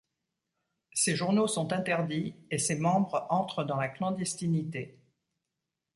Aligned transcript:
Ses 0.93 1.15
journaux 1.15 1.45
sont 1.45 1.73
interdits 1.73 2.33
et 2.49 2.57
ses 2.57 2.75
membres 2.75 3.27
entrent 3.29 3.63
dans 3.63 3.75
la 3.75 3.87
clandestinité. 3.87 4.97